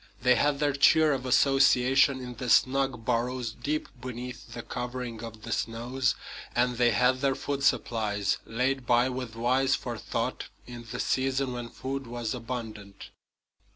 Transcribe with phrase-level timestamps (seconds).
[0.23, 5.43] They had their cheer of association in the snug burrows deep beneath the covering of
[5.43, 6.15] the snows;
[6.55, 11.69] and they had their food supplies, laid by with wise forethought in the season when
[11.69, 13.11] food was abundant.